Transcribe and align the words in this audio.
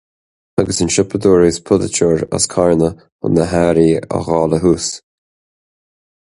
Agus 0.61 0.79
an 0.85 0.89
siopadóir 0.93 1.43
agus 1.47 1.59
polaiteoir 1.69 2.23
as 2.37 2.47
Carna 2.53 2.89
chun 3.19 3.33
na 3.35 3.45
hearraí 3.53 3.87
a 4.15 4.23
dháileadh 4.29 4.63
thuas. 4.65 4.87